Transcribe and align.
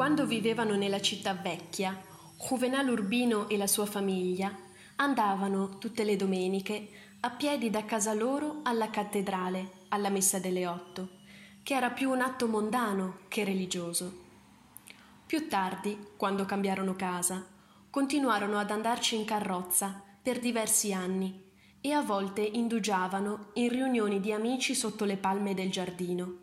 Quando 0.00 0.24
vivevano 0.24 0.76
nella 0.76 1.02
città 1.02 1.34
vecchia, 1.34 1.94
Juvenal 2.38 2.88
Urbino 2.88 3.50
e 3.50 3.58
la 3.58 3.66
sua 3.66 3.84
famiglia 3.84 4.50
andavano 4.96 5.76
tutte 5.76 6.04
le 6.04 6.16
domeniche 6.16 6.88
a 7.20 7.28
piedi 7.28 7.68
da 7.68 7.84
casa 7.84 8.14
loro 8.14 8.60
alla 8.62 8.88
cattedrale, 8.88 9.72
alla 9.88 10.08
messa 10.08 10.38
delle 10.38 10.66
otto, 10.66 11.06
che 11.62 11.74
era 11.74 11.90
più 11.90 12.10
un 12.10 12.22
atto 12.22 12.48
mondano 12.48 13.18
che 13.28 13.44
religioso. 13.44 14.20
Più 15.26 15.48
tardi, 15.48 15.98
quando 16.16 16.46
cambiarono 16.46 16.96
casa, 16.96 17.46
continuarono 17.90 18.56
ad 18.58 18.70
andarci 18.70 19.16
in 19.16 19.26
carrozza 19.26 20.02
per 20.22 20.38
diversi 20.38 20.94
anni 20.94 21.44
e 21.78 21.92
a 21.92 22.00
volte 22.00 22.40
indugiavano 22.40 23.50
in 23.52 23.68
riunioni 23.68 24.18
di 24.18 24.32
amici 24.32 24.74
sotto 24.74 25.04
le 25.04 25.18
palme 25.18 25.52
del 25.52 25.70
giardino. 25.70 26.39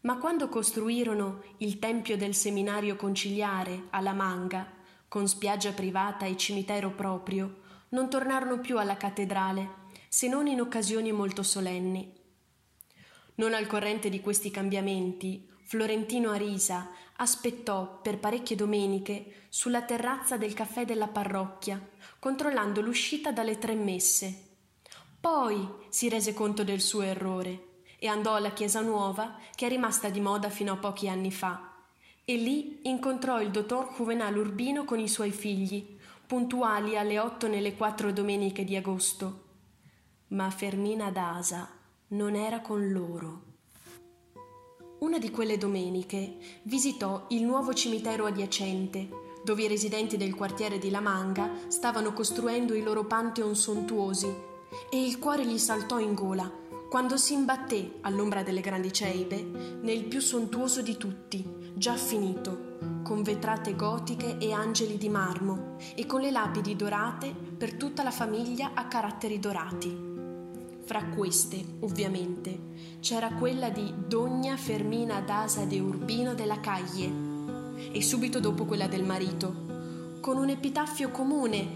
Ma 0.00 0.16
quando 0.18 0.48
costruirono 0.48 1.42
il 1.58 1.78
tempio 1.78 2.16
del 2.16 2.34
seminario 2.34 2.94
conciliare 2.94 3.84
alla 3.90 4.12
Manga, 4.12 4.70
con 5.08 5.26
spiaggia 5.26 5.72
privata 5.72 6.24
e 6.24 6.36
cimitero 6.36 6.90
proprio, 6.90 7.62
non 7.90 8.08
tornarono 8.08 8.60
più 8.60 8.78
alla 8.78 8.96
cattedrale, 8.96 9.86
se 10.08 10.28
non 10.28 10.46
in 10.46 10.60
occasioni 10.60 11.10
molto 11.10 11.42
solenni. 11.42 12.12
Non 13.36 13.54
al 13.54 13.66
corrente 13.66 14.08
di 14.08 14.20
questi 14.20 14.50
cambiamenti, 14.50 15.48
Florentino 15.62 16.30
Arisa 16.30 16.90
aspettò 17.16 18.00
per 18.00 18.18
parecchie 18.18 18.56
domeniche 18.56 19.46
sulla 19.48 19.82
terrazza 19.82 20.36
del 20.36 20.54
caffè 20.54 20.84
della 20.84 21.08
parrocchia, 21.08 21.84
controllando 22.18 22.80
l'uscita 22.80 23.32
dalle 23.32 23.58
tre 23.58 23.74
messe. 23.74 24.46
Poi 25.20 25.68
si 25.88 26.08
rese 26.08 26.32
conto 26.32 26.62
del 26.62 26.80
suo 26.80 27.02
errore 27.02 27.67
e 27.98 28.06
andò 28.06 28.34
alla 28.34 28.52
chiesa 28.52 28.80
nuova 28.80 29.36
che 29.54 29.66
è 29.66 29.68
rimasta 29.68 30.08
di 30.08 30.20
moda 30.20 30.48
fino 30.50 30.72
a 30.72 30.76
pochi 30.76 31.08
anni 31.08 31.32
fa. 31.32 31.72
E 32.24 32.36
lì 32.36 32.80
incontrò 32.82 33.40
il 33.40 33.50
dottor 33.50 33.94
Juvenal 33.96 34.36
Urbino 34.36 34.84
con 34.84 35.00
i 35.00 35.08
suoi 35.08 35.30
figli, 35.30 35.96
puntuali 36.26 36.96
alle 36.96 37.18
otto 37.18 37.48
nelle 37.48 37.74
quattro 37.74 38.12
domeniche 38.12 38.64
di 38.64 38.76
agosto. 38.76 39.46
Ma 40.28 40.50
Fermina 40.50 41.10
Dasa 41.10 41.68
non 42.08 42.34
era 42.34 42.60
con 42.60 42.92
loro. 42.92 43.42
Una 44.98 45.18
di 45.18 45.30
quelle 45.30 45.56
domeniche 45.56 46.36
visitò 46.62 47.24
il 47.28 47.44
nuovo 47.44 47.72
cimitero 47.72 48.26
adiacente, 48.26 49.08
dove 49.42 49.62
i 49.62 49.68
residenti 49.68 50.16
del 50.16 50.34
quartiere 50.34 50.78
di 50.78 50.90
La 50.90 51.00
Manga 51.00 51.50
stavano 51.68 52.12
costruendo 52.12 52.74
i 52.74 52.82
loro 52.82 53.04
pantheon 53.04 53.56
sontuosi, 53.56 54.26
e 54.90 55.02
il 55.02 55.18
cuore 55.18 55.46
gli 55.46 55.56
saltò 55.56 55.98
in 55.98 56.12
gola 56.12 56.66
quando 56.88 57.18
si 57.18 57.34
imbatté 57.34 57.98
all'ombra 58.00 58.42
delle 58.42 58.62
grandi 58.62 58.90
ceibe 58.92 59.42
nel 59.82 60.04
più 60.04 60.20
sontuoso 60.20 60.80
di 60.80 60.96
tutti, 60.96 61.44
già 61.74 61.94
finito, 61.94 62.76
con 63.02 63.22
vetrate 63.22 63.76
gotiche 63.76 64.38
e 64.38 64.52
angeli 64.52 64.96
di 64.96 65.10
marmo 65.10 65.76
e 65.94 66.06
con 66.06 66.22
le 66.22 66.30
lapidi 66.30 66.76
dorate 66.76 67.34
per 67.58 67.74
tutta 67.74 68.02
la 68.02 68.10
famiglia 68.10 68.70
a 68.72 68.86
caratteri 68.86 69.38
dorati. 69.38 70.06
Fra 70.84 71.04
queste, 71.04 71.62
ovviamente, 71.80 72.58
c'era 73.00 73.34
quella 73.34 73.68
di 73.68 73.92
Dogna 74.06 74.56
Fermina 74.56 75.20
d'Asa 75.20 75.64
de 75.64 75.80
Urbino 75.80 76.32
della 76.32 76.60
Caglie 76.60 77.26
e 77.92 78.02
subito 78.02 78.40
dopo 78.40 78.64
quella 78.64 78.88
del 78.88 79.04
marito, 79.04 79.54
con 80.20 80.38
un 80.38 80.48
epitaffio 80.48 81.10
comune, 81.10 81.68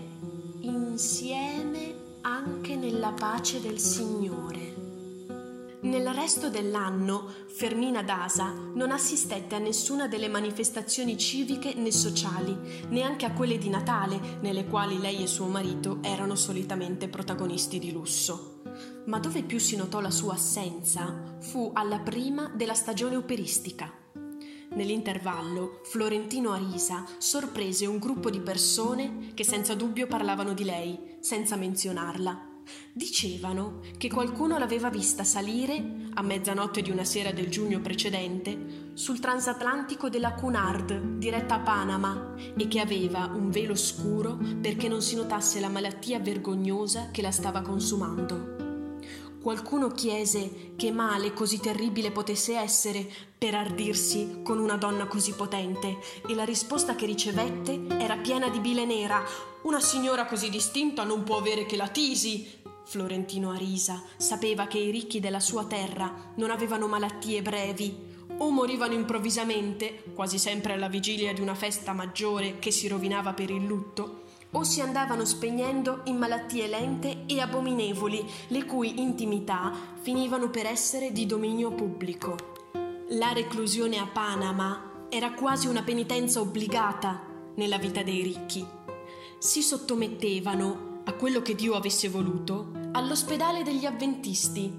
insieme 0.61 1.95
anche 2.23 2.77
nella 2.77 3.13
pace 3.13 3.61
del 3.61 3.79
Signore. 3.79 4.62
Nel 5.83 6.15
resto 6.15 6.49
dell'anno 6.49 7.29
Fermina 7.49 8.05
Dasa 8.05 8.53
non 8.53 8.93
assistette 8.93 9.57
a 9.57 9.59
nessuna 9.59 10.07
delle 10.07 10.29
manifestazioni 10.29 11.19
civiche 11.19 11.75
né 11.75 11.91
sociali, 11.91 12.57
neanche 12.91 13.27
a 13.27 13.33
quelle 13.33 13.59
di 13.59 13.69
Natale, 13.69 14.39
nelle 14.43 14.67
quali 14.67 15.01
lei 15.01 15.25
e 15.25 15.27
suo 15.27 15.47
marito 15.47 15.99
erano 16.03 16.37
solitamente 16.37 17.09
protagonisti 17.09 17.81
di 17.81 17.91
lusso. 17.91 18.61
Ma 19.07 19.19
dove 19.19 19.43
più 19.43 19.59
si 19.59 19.75
notò 19.75 19.99
la 19.99 20.13
sua 20.13 20.35
assenza 20.35 21.37
fu 21.41 21.73
alla 21.75 21.99
prima 21.99 22.49
della 22.55 22.75
stagione 22.75 23.17
operistica. 23.17 23.93
Nell'intervallo, 24.75 25.81
Florentino 25.83 26.53
Arisa 26.53 27.05
sorprese 27.19 27.87
un 27.87 27.99
gruppo 27.99 28.31
di 28.31 28.41
persone 28.41 29.33
che 29.35 29.43
senza 29.43 29.75
dubbio 29.75 30.07
parlavano 30.07 30.53
di 30.53 30.63
lei, 30.63 31.17
senza 31.19 31.57
menzionarla 31.57 32.51
Dicevano 32.93 33.81
che 33.97 34.09
qualcuno 34.09 34.59
l'aveva 34.59 34.91
vista 34.91 35.25
salire, 35.25 36.09
a 36.15 36.23
mezzanotte 36.23 36.83
di 36.83 36.91
una 36.91 37.05
sera 37.05 37.33
del 37.33 37.49
giugno 37.49 37.81
precedente, 37.81 38.91
sul 38.95 39.21
transatlantico 39.21 40.09
della 40.09 40.35
Cunard, 40.35 41.19
diretta 41.19 41.57
a 41.57 41.61
Panama, 41.61 42.35
e 42.57 42.69
che 42.69 42.81
aveva 42.81 43.31
un 43.35 43.51
velo 43.51 43.75
scuro 43.75 44.39
perché 44.61 44.89
non 44.89 45.03
si 45.03 45.17
notasse 45.17 45.61
la 45.61 45.69
malattia 45.69 46.19
vergognosa 46.19 47.11
che 47.11 47.23
la 47.23 47.31
stava 47.31 47.63
consumando. 47.63 48.62
Qualcuno 49.43 49.89
chiese 49.89 50.73
che 50.77 50.93
male 50.93 51.33
così 51.33 51.59
terribile 51.59 52.13
potesse 52.13 52.57
essere 52.57 53.05
per 53.37 53.57
ardirsi 53.57 54.39
con 54.45 54.61
una 54.61 54.77
donna 54.77 55.09
così 55.09 55.33
potente 55.33 55.99
e 56.29 56.35
la 56.35 56.45
risposta 56.45 56.95
che 56.95 57.07
ricevette 57.07 57.89
era 57.99 58.17
piena 58.19 58.49
di 58.49 58.61
bile 58.61 58.85
nera. 58.85 59.21
Una 59.63 59.81
signora 59.81 60.27
così 60.27 60.49
distinta 60.49 61.03
non 61.03 61.25
può 61.25 61.39
avere 61.39 61.67
che 61.67 61.75
la 61.75 61.89
tisi. 61.89 62.61
Florentino 62.85 63.51
Arisa 63.51 64.01
sapeva 64.17 64.69
che 64.69 64.79
i 64.79 64.93
ricchi 64.93 65.19
della 65.19 65.41
sua 65.41 65.65
terra 65.65 66.33
non 66.37 66.53
avevano 66.53 66.87
malattie 66.87 67.43
brevi 67.43 68.11
o 68.39 68.49
morivano 68.51 68.95
improvvisamente, 68.95 70.05
quasi 70.15 70.39
sempre 70.39 70.75
alla 70.75 70.89
vigilia 70.89 71.33
di 71.33 71.41
una 71.41 71.57
festa 71.57 71.93
maggiore 71.93 72.61
che 72.61 72.71
si 72.71 72.87
rovinava 72.87 73.33
per 73.33 73.51
il 73.51 73.65
lutto, 73.65 74.23
o 74.53 74.63
si 74.65 74.81
andavano 74.81 75.25
spegnendo 75.25 76.03
in 76.05 76.17
malattie 76.17 76.67
lente 76.67 77.25
e 77.27 77.41
abominevoli, 77.41 78.25
le 78.49 78.65
cui 78.65 79.01
intimità 79.01 79.73
finivano 80.01 80.51
per 80.51 80.67
essere 80.67 81.13
di 81.13 81.27
dominio 81.27 81.73
pubblico. 81.73 82.37
La 83.11 83.33
reclusione 83.33 83.99
a 83.99 84.07
Panama 84.07 85.07
era 85.09 85.33
quasi 85.33 85.67
una 85.67 85.83
penitenza 85.83 86.41
obbligata 86.41 87.23
nella 87.57 87.79
vita 87.79 88.03
dei 88.03 88.23
ricchi. 88.23 88.67
Si 89.39 89.63
sottomettevano, 89.63 91.01
a 91.05 91.15
quello 91.15 91.43
che 91.43 91.55
Dio 91.55 91.75
avesse 91.75 92.09
voluto, 92.09 92.73
all'ospedale 92.93 93.63
degli 93.63 93.87
avventisti, 93.87 94.73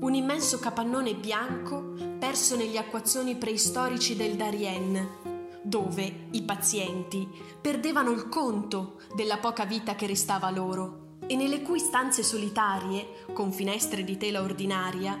un 0.00 0.14
immenso 0.14 0.58
capannone 0.58 1.14
bianco 1.14 1.94
perso 2.18 2.56
negli 2.56 2.76
acquazzoni 2.76 3.36
preistorici 3.36 4.16
del 4.16 4.36
Darien, 4.36 5.29
dove 5.62 6.28
i 6.32 6.42
pazienti 6.42 7.28
perdevano 7.60 8.10
il 8.10 8.28
conto 8.28 9.00
della 9.14 9.38
poca 9.38 9.64
vita 9.64 9.94
che 9.94 10.06
restava 10.06 10.50
loro 10.50 11.08
e 11.26 11.36
nelle 11.36 11.62
cui 11.62 11.78
stanze 11.78 12.22
solitarie, 12.22 13.24
con 13.32 13.52
finestre 13.52 14.02
di 14.02 14.16
tela 14.16 14.42
ordinaria, 14.42 15.16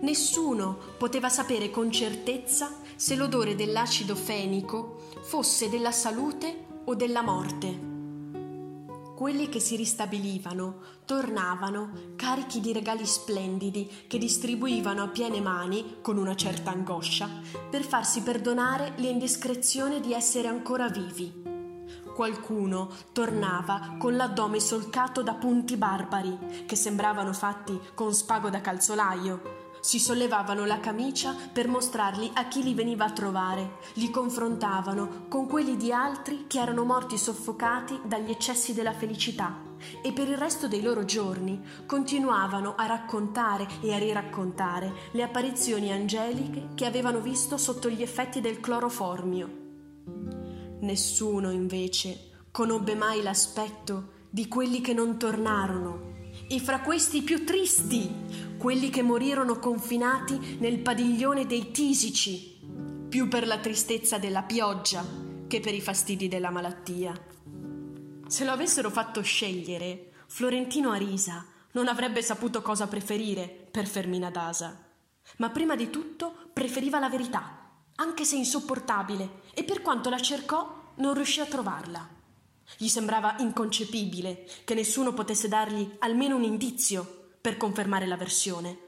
nessuno 0.00 0.76
poteva 0.98 1.28
sapere 1.28 1.70
con 1.70 1.90
certezza 1.92 2.74
se 2.96 3.14
l'odore 3.14 3.54
dell'acido 3.54 4.16
fenico 4.16 5.10
fosse 5.20 5.68
della 5.68 5.92
salute 5.92 6.66
o 6.84 6.94
della 6.94 7.22
morte 7.22 7.91
quelli 9.22 9.48
che 9.48 9.60
si 9.60 9.76
ristabilivano 9.76 10.80
tornavano 11.04 12.14
carichi 12.16 12.58
di 12.58 12.72
regali 12.72 13.06
splendidi 13.06 13.88
che 14.08 14.18
distribuivano 14.18 15.04
a 15.04 15.06
piene 15.06 15.40
mani, 15.40 15.98
con 16.02 16.16
una 16.18 16.34
certa 16.34 16.72
angoscia, 16.72 17.28
per 17.70 17.84
farsi 17.84 18.22
perdonare 18.22 18.94
l'indiscrezione 18.96 20.00
di 20.00 20.12
essere 20.12 20.48
ancora 20.48 20.88
vivi. 20.88 21.32
Qualcuno 22.12 22.90
tornava 23.12 23.94
con 23.96 24.16
l'addome 24.16 24.58
solcato 24.58 25.22
da 25.22 25.34
punti 25.34 25.76
barbari, 25.76 26.64
che 26.66 26.74
sembravano 26.74 27.32
fatti 27.32 27.78
con 27.94 28.12
spago 28.12 28.50
da 28.50 28.60
calzolaio, 28.60 29.61
si 29.82 29.98
sollevavano 29.98 30.64
la 30.64 30.78
camicia 30.78 31.34
per 31.52 31.66
mostrarli 31.66 32.30
a 32.34 32.46
chi 32.46 32.62
li 32.62 32.72
veniva 32.72 33.04
a 33.04 33.10
trovare, 33.10 33.78
li 33.94 34.10
confrontavano 34.10 35.26
con 35.28 35.48
quelli 35.48 35.76
di 35.76 35.92
altri 35.92 36.44
che 36.46 36.60
erano 36.60 36.84
morti 36.84 37.18
soffocati 37.18 37.98
dagli 38.04 38.30
eccessi 38.30 38.74
della 38.74 38.92
felicità. 38.92 39.60
E 40.00 40.12
per 40.12 40.28
il 40.28 40.38
resto 40.38 40.68
dei 40.68 40.82
loro 40.82 41.04
giorni 41.04 41.60
continuavano 41.84 42.74
a 42.76 42.86
raccontare 42.86 43.66
e 43.80 43.92
a 43.92 43.98
riraccontare 43.98 44.92
le 45.10 45.22
apparizioni 45.24 45.90
angeliche 45.90 46.68
che 46.76 46.86
avevano 46.86 47.18
visto 47.18 47.56
sotto 47.56 47.90
gli 47.90 48.02
effetti 48.02 48.40
del 48.40 48.60
cloroformio. 48.60 49.50
Nessuno, 50.82 51.50
invece, 51.50 52.30
conobbe 52.52 52.94
mai 52.94 53.20
l'aspetto 53.20 54.20
di 54.30 54.46
quelli 54.46 54.80
che 54.80 54.94
non 54.94 55.18
tornarono. 55.18 56.10
E 56.48 56.60
fra 56.60 56.80
questi 56.80 57.22
più 57.22 57.44
tristi, 57.44 58.10
quelli 58.62 58.90
che 58.90 59.02
morirono 59.02 59.58
confinati 59.58 60.58
nel 60.60 60.78
padiglione 60.78 61.46
dei 61.46 61.72
tisici, 61.72 62.60
più 63.08 63.26
per 63.26 63.44
la 63.44 63.58
tristezza 63.58 64.18
della 64.18 64.44
pioggia 64.44 65.04
che 65.48 65.58
per 65.58 65.74
i 65.74 65.80
fastidi 65.80 66.28
della 66.28 66.50
malattia. 66.50 67.12
Se 68.28 68.44
lo 68.44 68.52
avessero 68.52 68.88
fatto 68.88 69.20
scegliere, 69.20 70.12
Florentino 70.28 70.92
Arisa 70.92 71.44
non 71.72 71.88
avrebbe 71.88 72.22
saputo 72.22 72.62
cosa 72.62 72.86
preferire 72.86 73.48
per 73.68 73.88
Fermina 73.88 74.30
Dasa, 74.30 74.80
ma 75.38 75.50
prima 75.50 75.74
di 75.74 75.90
tutto 75.90 76.32
preferiva 76.52 77.00
la 77.00 77.08
verità, 77.08 77.68
anche 77.96 78.24
se 78.24 78.36
insopportabile, 78.36 79.40
e 79.54 79.64
per 79.64 79.82
quanto 79.82 80.08
la 80.08 80.20
cercò 80.20 80.92
non 80.98 81.14
riuscì 81.14 81.40
a 81.40 81.46
trovarla. 81.46 82.08
Gli 82.76 82.86
sembrava 82.86 83.34
inconcepibile 83.40 84.48
che 84.64 84.74
nessuno 84.74 85.12
potesse 85.12 85.48
dargli 85.48 85.96
almeno 85.98 86.36
un 86.36 86.44
indizio 86.44 87.21
per 87.42 87.56
confermare 87.56 88.06
la 88.06 88.16
versione. 88.16 88.78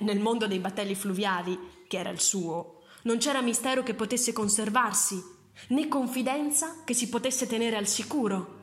Nel 0.00 0.20
mondo 0.20 0.46
dei 0.46 0.58
battelli 0.58 0.94
fluviali, 0.94 1.58
che 1.88 1.98
era 1.98 2.10
il 2.10 2.20
suo, 2.20 2.82
non 3.04 3.16
c'era 3.16 3.40
mistero 3.40 3.82
che 3.82 3.94
potesse 3.94 4.34
conservarsi, 4.34 5.20
né 5.68 5.88
confidenza 5.88 6.84
che 6.84 6.92
si 6.92 7.08
potesse 7.08 7.46
tenere 7.46 7.76
al 7.76 7.88
sicuro. 7.88 8.58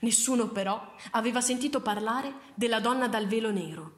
Nessuno 0.00 0.48
però 0.48 0.94
aveva 1.12 1.40
sentito 1.40 1.80
parlare 1.80 2.34
della 2.54 2.80
donna 2.80 3.06
dal 3.06 3.28
velo 3.28 3.52
nero. 3.52 3.94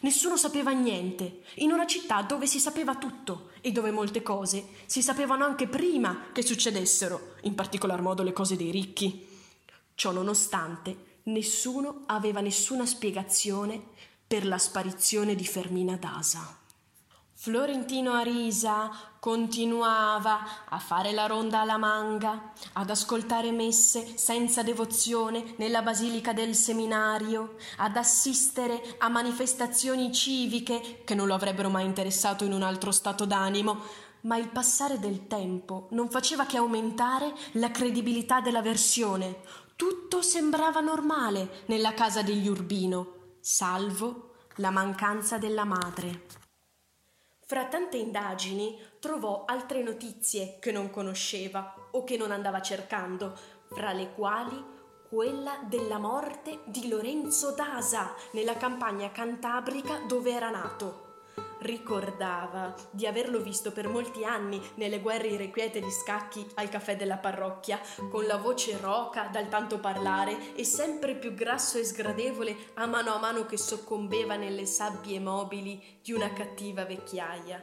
Nessuno 0.00 0.36
sapeva 0.36 0.70
niente, 0.70 1.42
in 1.56 1.72
una 1.72 1.86
città 1.86 2.22
dove 2.22 2.46
si 2.46 2.60
sapeva 2.60 2.94
tutto 2.94 3.50
e 3.60 3.72
dove 3.72 3.90
molte 3.90 4.22
cose 4.22 4.64
si 4.86 5.02
sapevano 5.02 5.44
anche 5.44 5.66
prima 5.66 6.26
che 6.32 6.42
succedessero, 6.42 7.34
in 7.42 7.56
particolar 7.56 8.00
modo 8.00 8.22
le 8.22 8.32
cose 8.32 8.54
dei 8.56 8.70
ricchi. 8.70 9.26
Ciò 9.94 10.12
nonostante, 10.12 11.07
nessuno 11.28 12.02
aveva 12.06 12.40
nessuna 12.40 12.86
spiegazione 12.86 13.80
per 14.26 14.46
la 14.46 14.58
sparizione 14.58 15.34
di 15.34 15.46
Fermina 15.46 15.96
Dasa. 15.96 16.56
Florentino 17.40 18.14
Arisa 18.14 18.90
continuava 19.20 20.66
a 20.68 20.78
fare 20.80 21.12
la 21.12 21.26
ronda 21.26 21.60
alla 21.60 21.76
manga, 21.76 22.52
ad 22.72 22.90
ascoltare 22.90 23.52
messe 23.52 24.18
senza 24.18 24.64
devozione 24.64 25.54
nella 25.56 25.82
basilica 25.82 26.32
del 26.32 26.56
seminario, 26.56 27.54
ad 27.76 27.96
assistere 27.96 28.96
a 28.98 29.08
manifestazioni 29.08 30.12
civiche 30.12 31.02
che 31.04 31.14
non 31.14 31.28
lo 31.28 31.34
avrebbero 31.34 31.70
mai 31.70 31.84
interessato 31.84 32.44
in 32.44 32.52
un 32.52 32.62
altro 32.62 32.90
stato 32.90 33.24
d'animo, 33.24 33.82
ma 34.22 34.36
il 34.36 34.48
passare 34.48 34.98
del 34.98 35.28
tempo 35.28 35.86
non 35.90 36.10
faceva 36.10 36.44
che 36.44 36.56
aumentare 36.56 37.32
la 37.52 37.70
credibilità 37.70 38.40
della 38.40 38.62
versione. 38.62 39.42
Tutto 39.78 40.22
sembrava 40.22 40.80
normale 40.80 41.62
nella 41.66 41.94
casa 41.94 42.20
degli 42.20 42.48
Urbino, 42.48 43.36
salvo 43.38 44.34
la 44.56 44.70
mancanza 44.70 45.38
della 45.38 45.62
madre. 45.62 46.26
Fra 47.46 47.66
tante 47.66 47.96
indagini 47.96 48.76
trovò 48.98 49.44
altre 49.44 49.84
notizie 49.84 50.58
che 50.58 50.72
non 50.72 50.90
conosceva 50.90 51.90
o 51.92 52.02
che 52.02 52.16
non 52.16 52.32
andava 52.32 52.60
cercando, 52.60 53.38
fra 53.68 53.92
le 53.92 54.12
quali 54.14 54.60
quella 55.08 55.60
della 55.68 55.98
morte 55.98 56.58
di 56.64 56.88
Lorenzo 56.88 57.52
Dasa 57.52 58.16
nella 58.32 58.56
campagna 58.56 59.12
cantabrica 59.12 59.98
dove 60.08 60.32
era 60.32 60.50
nato. 60.50 61.07
Ricordava 61.60 62.74
di 62.90 63.06
averlo 63.06 63.40
visto 63.40 63.72
per 63.72 63.88
molti 63.88 64.24
anni 64.24 64.60
nelle 64.74 65.00
guerre 65.00 65.28
irrequiete 65.28 65.80
di 65.80 65.90
scacchi 65.90 66.46
al 66.54 66.68
caffè 66.68 66.96
della 66.96 67.16
parrocchia, 67.16 67.80
con 68.10 68.26
la 68.26 68.36
voce 68.36 68.78
roca 68.80 69.28
dal 69.32 69.48
tanto 69.48 69.80
parlare 69.80 70.54
e 70.54 70.64
sempre 70.64 71.16
più 71.16 71.34
grasso 71.34 71.78
e 71.78 71.84
sgradevole 71.84 72.56
a 72.74 72.86
mano 72.86 73.12
a 73.12 73.18
mano 73.18 73.44
che 73.44 73.56
soccombeva 73.56 74.36
nelle 74.36 74.66
sabbie 74.66 75.18
mobili 75.18 75.98
di 76.02 76.12
una 76.12 76.32
cattiva 76.32 76.84
vecchiaia. 76.84 77.62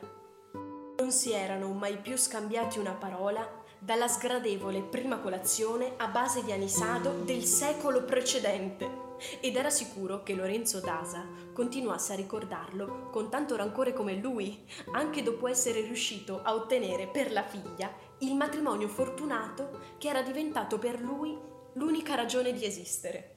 Non 0.97 1.11
si 1.11 1.31
erano 1.31 1.71
mai 1.71 1.97
più 1.97 2.17
scambiati 2.17 2.79
una 2.79 2.93
parola 2.93 3.63
dalla 3.79 4.07
sgradevole 4.07 4.81
prima 4.81 5.19
colazione 5.19 5.93
a 5.97 6.07
base 6.07 6.43
di 6.43 6.51
anisado 6.51 7.11
del 7.23 7.43
secolo 7.43 8.03
precedente 8.03 9.04
ed 9.39 9.55
era 9.55 9.69
sicuro 9.69 10.23
che 10.23 10.33
Lorenzo 10.33 10.79
Dasa 10.79 11.25
continuasse 11.53 12.13
a 12.13 12.15
ricordarlo 12.15 13.09
con 13.11 13.29
tanto 13.29 13.55
rancore 13.55 13.93
come 13.93 14.15
lui, 14.15 14.65
anche 14.91 15.23
dopo 15.23 15.47
essere 15.47 15.81
riuscito 15.81 16.41
a 16.43 16.53
ottenere 16.53 17.07
per 17.07 17.31
la 17.31 17.43
figlia 17.43 17.93
il 18.19 18.35
matrimonio 18.35 18.87
fortunato 18.87 19.95
che 19.97 20.07
era 20.07 20.21
diventato 20.21 20.77
per 20.77 21.01
lui 21.01 21.37
l'unica 21.73 22.15
ragione 22.15 22.53
di 22.53 22.65
esistere. 22.65 23.31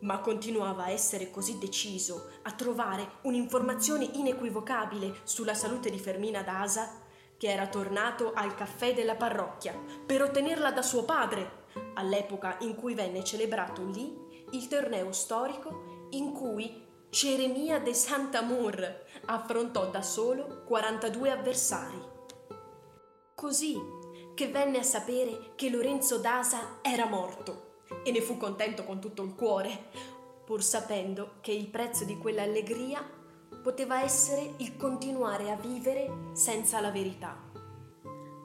Ma 0.00 0.18
continuava 0.18 0.84
a 0.84 0.90
essere 0.90 1.30
così 1.30 1.58
deciso 1.58 2.30
a 2.42 2.52
trovare 2.52 3.18
un'informazione 3.22 4.10
inequivocabile 4.14 5.20
sulla 5.22 5.54
salute 5.54 5.90
di 5.90 5.98
Fermina 5.98 6.42
Dasa 6.42 7.00
che 7.42 7.50
era 7.50 7.66
tornato 7.66 8.32
al 8.34 8.54
caffè 8.54 8.94
della 8.94 9.16
parrocchia 9.16 9.74
per 10.06 10.22
ottenerla 10.22 10.70
da 10.70 10.82
suo 10.82 11.04
padre, 11.04 11.61
all'epoca 11.94 12.56
in 12.60 12.74
cui 12.74 12.94
venne 12.94 13.24
celebrato 13.24 13.84
lì 13.84 14.44
il 14.52 14.68
torneo 14.68 15.12
storico 15.12 16.06
in 16.10 16.32
cui 16.32 16.90
Ceremia 17.10 17.78
de 17.78 17.92
Sant'Amour 17.92 19.04
affrontò 19.26 19.90
da 19.90 20.02
solo 20.02 20.62
42 20.64 21.30
avversari. 21.30 22.00
Così 23.34 23.78
che 24.34 24.48
venne 24.48 24.78
a 24.78 24.82
sapere 24.82 25.52
che 25.54 25.68
Lorenzo 25.68 26.18
Dasa 26.18 26.78
era 26.80 27.06
morto 27.06 27.80
e 28.02 28.10
ne 28.10 28.22
fu 28.22 28.36
contento 28.36 28.84
con 28.84 28.98
tutto 28.98 29.22
il 29.22 29.34
cuore, 29.34 29.90
pur 30.44 30.62
sapendo 30.62 31.34
che 31.40 31.52
il 31.52 31.68
prezzo 31.68 32.04
di 32.04 32.16
quell'allegria 32.16 33.06
poteva 33.62 34.02
essere 34.02 34.54
il 34.58 34.76
continuare 34.76 35.50
a 35.50 35.56
vivere 35.56 36.30
senza 36.32 36.80
la 36.80 36.90
verità. 36.90 37.36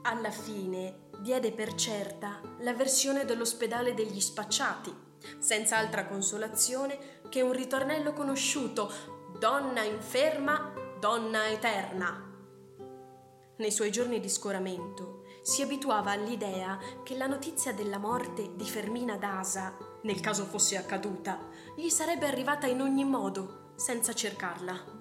Alla 0.03 0.31
fine 0.31 1.06
diede 1.19 1.51
per 1.51 1.75
certa 1.75 2.41
la 2.59 2.73
versione 2.73 3.25
dell'ospedale 3.25 3.93
degli 3.93 4.19
spacciati 4.19 5.05
senza 5.39 5.77
altra 5.77 6.05
consolazione 6.05 7.21
che 7.29 7.41
un 7.41 7.51
ritornello 7.51 8.13
conosciuto, 8.13 8.91
donna 9.37 9.83
inferma, 9.83 10.73
donna 10.99 11.49
eterna. 11.49 12.23
Nei 13.57 13.71
suoi 13.71 13.91
giorni 13.91 14.19
di 14.19 14.29
scoramento 14.29 15.23
si 15.41 15.61
abituava 15.61 16.11
all'idea 16.11 16.77
che 17.03 17.15
la 17.15 17.27
notizia 17.27 17.73
della 17.73 17.97
morte 17.97 18.55
di 18.55 18.65
Fermina 18.65 19.17
Dasa, 19.17 19.75
nel 20.03 20.19
caso 20.19 20.45
fosse 20.45 20.77
accaduta, 20.77 21.39
gli 21.75 21.89
sarebbe 21.89 22.27
arrivata 22.27 22.67
in 22.67 22.81
ogni 22.81 23.03
modo, 23.03 23.71
senza 23.75 24.13
cercarla. 24.13 24.95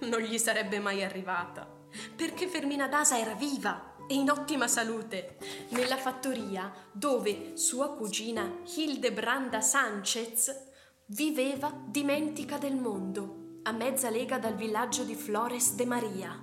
Non 0.00 0.20
gli 0.20 0.38
sarebbe 0.38 0.78
mai 0.78 1.02
arrivata, 1.02 1.68
perché 2.14 2.46
Fermina 2.46 2.86
Dasa 2.86 3.18
era 3.18 3.34
viva 3.34 3.96
e 4.08 4.14
in 4.14 4.30
ottima 4.30 4.66
salute, 4.66 5.36
nella 5.68 5.98
fattoria 5.98 6.72
dove 6.90 7.52
sua 7.56 7.94
cugina 7.94 8.60
Hildebranda 8.74 9.60
Sanchez 9.60 10.66
viveva 11.06 11.70
dimentica 11.86 12.56
del 12.56 12.74
mondo, 12.74 13.60
a 13.64 13.72
mezza 13.72 14.08
lega 14.08 14.38
dal 14.38 14.54
villaggio 14.54 15.04
di 15.04 15.14
Flores 15.14 15.74
de 15.74 15.84
Maria. 15.84 16.42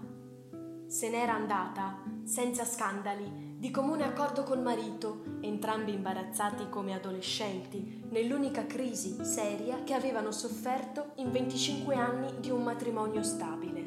Se 0.88 1.10
n'era 1.10 1.34
andata, 1.34 2.04
senza 2.24 2.63
scandali, 2.66 3.56
di 3.58 3.72
comune 3.72 4.04
accordo 4.04 4.44
col 4.44 4.62
marito, 4.62 5.24
entrambi 5.42 5.92
imbarazzati 5.92 6.70
come 6.70 6.94
adolescenti, 6.94 8.04
nell'unica 8.10 8.68
crisi 8.68 9.18
seria 9.25 9.84
che 9.84 9.96
avevano 9.96 10.32
sofferto 10.32 11.13
in 11.16 11.32
25 11.32 11.96
anni 11.96 12.40
di 12.40 12.51
un 12.51 12.62
matrimonio 12.62 13.24
stabile 13.24 13.85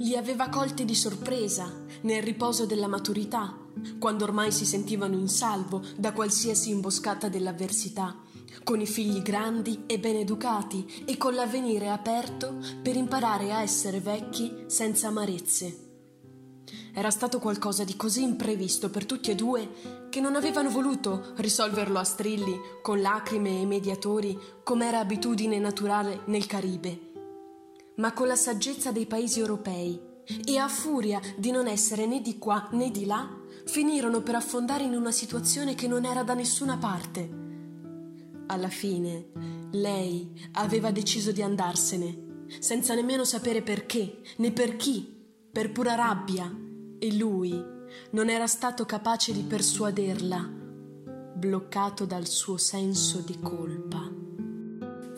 li 0.00 0.16
aveva 0.16 0.48
colti 0.48 0.86
di 0.86 0.94
sorpresa 0.94 1.70
nel 2.02 2.22
riposo 2.22 2.64
della 2.64 2.86
maturità, 2.86 3.54
quando 3.98 4.24
ormai 4.24 4.50
si 4.50 4.64
sentivano 4.64 5.14
in 5.14 5.28
salvo 5.28 5.82
da 5.96 6.12
qualsiasi 6.12 6.70
imboscata 6.70 7.28
dell'avversità, 7.28 8.16
con 8.64 8.80
i 8.80 8.86
figli 8.86 9.20
grandi 9.20 9.82
e 9.86 9.98
ben 9.98 10.16
educati 10.16 11.04
e 11.04 11.18
con 11.18 11.34
l'avvenire 11.34 11.90
aperto 11.90 12.58
per 12.82 12.96
imparare 12.96 13.52
a 13.52 13.60
essere 13.60 14.00
vecchi 14.00 14.64
senza 14.68 15.08
amarezze. 15.08 15.88
Era 16.94 17.10
stato 17.10 17.38
qualcosa 17.38 17.84
di 17.84 17.94
così 17.94 18.22
imprevisto 18.22 18.88
per 18.88 19.04
tutti 19.04 19.30
e 19.30 19.34
due 19.34 20.08
che 20.08 20.20
non 20.20 20.34
avevano 20.34 20.70
voluto 20.70 21.34
risolverlo 21.36 21.98
a 21.98 22.04
strilli 22.04 22.58
con 22.82 23.00
lacrime 23.00 23.60
e 23.60 23.66
mediatori 23.66 24.38
come 24.64 24.86
era 24.86 24.98
abitudine 24.98 25.58
naturale 25.58 26.22
nel 26.26 26.46
Caribe 26.46 27.09
ma 28.00 28.12
con 28.14 28.26
la 28.26 28.34
saggezza 28.34 28.92
dei 28.92 29.04
paesi 29.04 29.40
europei, 29.40 30.00
e 30.44 30.56
a 30.56 30.68
furia 30.68 31.20
di 31.36 31.50
non 31.50 31.66
essere 31.66 32.06
né 32.06 32.22
di 32.22 32.38
qua 32.38 32.68
né 32.72 32.90
di 32.90 33.04
là, 33.04 33.28
finirono 33.66 34.22
per 34.22 34.36
affondare 34.36 34.84
in 34.84 34.94
una 34.94 35.12
situazione 35.12 35.74
che 35.74 35.86
non 35.86 36.06
era 36.06 36.22
da 36.22 36.32
nessuna 36.32 36.78
parte. 36.78 37.38
Alla 38.46 38.68
fine, 38.68 39.28
lei 39.72 40.32
aveva 40.52 40.90
deciso 40.90 41.30
di 41.30 41.42
andarsene, 41.42 42.46
senza 42.58 42.94
nemmeno 42.94 43.24
sapere 43.24 43.60
perché, 43.60 44.22
né 44.36 44.50
per 44.50 44.76
chi, 44.76 45.22
per 45.52 45.70
pura 45.70 45.94
rabbia, 45.94 46.50
e 46.98 47.14
lui 47.14 47.52
non 48.12 48.30
era 48.30 48.46
stato 48.46 48.86
capace 48.86 49.32
di 49.32 49.42
persuaderla, 49.42 50.58
bloccato 51.34 52.06
dal 52.06 52.26
suo 52.26 52.56
senso 52.56 53.18
di 53.20 53.38
colpa. 53.40 54.49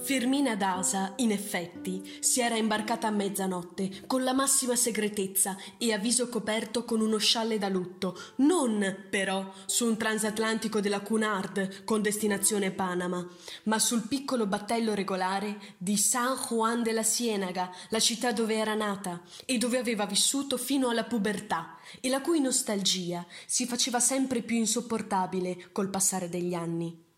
Fermina 0.02 0.56
Dasa, 0.56 1.12
in 1.18 1.30
effetti, 1.30 2.18
si 2.18 2.40
era 2.40 2.56
imbarcata 2.56 3.06
a 3.06 3.12
mezzanotte 3.12 4.02
con 4.08 4.24
la 4.24 4.32
massima 4.32 4.74
segretezza 4.74 5.56
e 5.78 5.92
a 5.92 5.98
viso 5.98 6.28
coperto 6.28 6.84
con 6.84 7.00
uno 7.00 7.18
scialle 7.18 7.56
da 7.56 7.68
lutto, 7.68 8.18
non 8.38 9.06
però 9.08 9.52
su 9.64 9.86
un 9.86 9.96
transatlantico 9.96 10.80
della 10.80 11.02
Cunard 11.02 11.84
con 11.84 12.02
destinazione 12.02 12.72
Panama, 12.72 13.24
ma 13.64 13.78
sul 13.78 14.08
piccolo 14.08 14.46
battello 14.46 14.92
regolare 14.92 15.76
di 15.78 15.96
San 15.96 16.36
Juan 16.48 16.82
de 16.82 16.90
la 16.90 17.04
Ciénaga, 17.04 17.70
la 17.90 18.00
città 18.00 18.32
dove 18.32 18.56
era 18.56 18.74
nata 18.74 19.22
e 19.44 19.56
dove 19.56 19.78
aveva 19.78 20.04
vissuto 20.04 20.56
fino 20.56 20.88
alla 20.88 21.04
pubertà 21.04 21.76
e 22.00 22.08
la 22.08 22.20
cui 22.20 22.40
nostalgia 22.40 23.24
si 23.46 23.66
faceva 23.66 24.00
sempre 24.00 24.42
più 24.42 24.56
insopportabile 24.56 25.68
col 25.70 25.90
passare 25.90 26.28
degli 26.28 26.54
anni. 26.54 27.10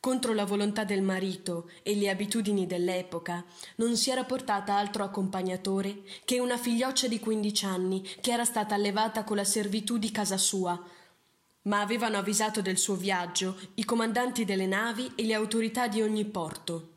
Contro 0.00 0.32
la 0.34 0.44
volontà 0.44 0.84
del 0.84 1.02
marito 1.02 1.70
e 1.82 1.96
le 1.96 2.08
abitudini 2.08 2.66
dell'epoca, 2.66 3.44
non 3.76 3.96
si 3.96 4.10
era 4.10 4.24
portata 4.24 4.76
altro 4.76 5.02
accompagnatore 5.02 6.02
che 6.24 6.38
una 6.38 6.56
figlioccia 6.56 7.08
di 7.08 7.18
quindici 7.18 7.64
anni 7.64 8.02
che 8.20 8.30
era 8.30 8.44
stata 8.44 8.74
allevata 8.74 9.24
con 9.24 9.36
la 9.36 9.44
servitù 9.44 9.98
di 9.98 10.10
casa 10.10 10.36
sua, 10.36 10.80
ma 11.62 11.80
avevano 11.80 12.18
avvisato 12.18 12.62
del 12.62 12.78
suo 12.78 12.94
viaggio 12.94 13.58
i 13.74 13.84
comandanti 13.84 14.44
delle 14.44 14.66
navi 14.66 15.12
e 15.16 15.24
le 15.24 15.34
autorità 15.34 15.88
di 15.88 16.00
ogni 16.00 16.24
porto. 16.24 16.94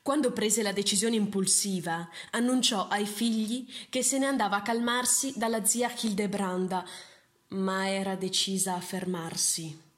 Quando 0.00 0.32
prese 0.32 0.62
la 0.62 0.72
decisione 0.72 1.16
impulsiva, 1.16 2.08
annunciò 2.30 2.88
ai 2.88 3.06
figli 3.06 3.66
che 3.88 4.02
se 4.02 4.18
ne 4.18 4.26
andava 4.26 4.56
a 4.56 4.62
calmarsi 4.62 5.34
dalla 5.36 5.64
zia 5.64 5.92
Hildebranda, 5.94 6.84
ma 7.48 7.88
era 7.88 8.14
decisa 8.14 8.74
a 8.74 8.80
fermarsi. 8.80 9.91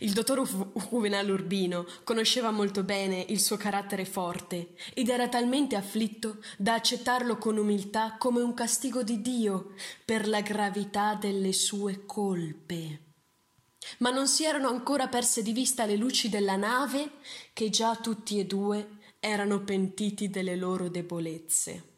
Il 0.00 0.12
dottor 0.12 0.46
Juvenal 0.88 1.28
Urbino 1.28 1.86
conosceva 2.04 2.50
molto 2.50 2.82
bene 2.82 3.24
il 3.28 3.40
suo 3.40 3.56
carattere 3.56 4.04
forte 4.04 4.74
ed 4.94 5.08
era 5.08 5.28
talmente 5.28 5.76
afflitto 5.76 6.38
da 6.56 6.74
accettarlo 6.74 7.36
con 7.36 7.56
umiltà 7.56 8.16
come 8.18 8.40
un 8.40 8.54
castigo 8.54 9.02
di 9.02 9.20
Dio 9.20 9.74
per 10.04 10.28
la 10.28 10.40
gravità 10.40 11.14
delle 11.14 11.52
sue 11.52 12.04
colpe. 12.06 13.00
Ma 13.98 14.10
non 14.10 14.28
si 14.28 14.44
erano 14.44 14.68
ancora 14.68 15.08
perse 15.08 15.42
di 15.42 15.52
vista 15.52 15.84
le 15.84 15.96
luci 15.96 16.28
della 16.28 16.56
nave 16.56 17.12
che 17.52 17.68
già 17.68 17.96
tutti 17.96 18.38
e 18.38 18.46
due 18.46 18.98
erano 19.18 19.62
pentiti 19.62 20.30
delle 20.30 20.56
loro 20.56 20.88
debolezze. 20.88 21.91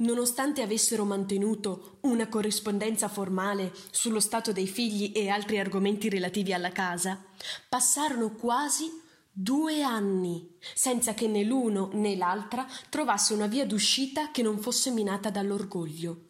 Nonostante 0.00 0.62
avessero 0.62 1.04
mantenuto 1.04 1.98
una 2.02 2.28
corrispondenza 2.28 3.08
formale 3.08 3.72
sullo 3.90 4.20
stato 4.20 4.52
dei 4.52 4.68
figli 4.68 5.10
e 5.12 5.28
altri 5.28 5.58
argomenti 5.58 6.08
relativi 6.08 6.52
alla 6.52 6.70
casa, 6.70 7.20
passarono 7.68 8.30
quasi 8.34 8.88
due 9.32 9.82
anni 9.82 10.56
senza 10.72 11.14
che 11.14 11.26
né 11.26 11.42
l'uno 11.42 11.90
né 11.94 12.16
l'altra 12.16 12.64
trovasse 12.88 13.34
una 13.34 13.48
via 13.48 13.66
d'uscita 13.66 14.30
che 14.30 14.42
non 14.42 14.58
fosse 14.58 14.92
minata 14.92 15.30
dall'orgoglio. 15.30 16.26